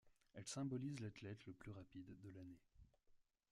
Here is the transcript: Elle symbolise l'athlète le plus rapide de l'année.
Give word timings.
Elle 0.33 0.47
symbolise 0.47 0.99
l'athlète 0.99 1.45
le 1.45 1.53
plus 1.53 1.69
rapide 1.69 2.19
de 2.23 2.29
l'année. 2.31 2.57